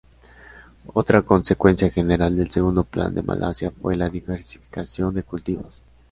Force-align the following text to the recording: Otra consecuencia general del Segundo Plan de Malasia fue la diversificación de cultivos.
Otra 0.95 1.21
consecuencia 1.21 1.91
general 1.91 2.35
del 2.35 2.49
Segundo 2.49 2.83
Plan 2.83 3.13
de 3.13 3.21
Malasia 3.21 3.69
fue 3.69 3.95
la 3.95 4.09
diversificación 4.09 5.13
de 5.13 5.21
cultivos. 5.21 5.83